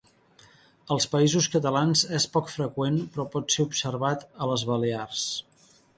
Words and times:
Als 0.95 1.05
Països 1.11 1.47
Catalans 1.55 2.03
és 2.19 2.27
poc 2.37 2.49
freqüent 2.55 2.99
però 3.17 3.27
pot 3.37 3.57
ser 3.57 3.67
observat 3.69 4.27
a 4.45 4.49
les 4.53 4.65
Balears. 4.71 5.29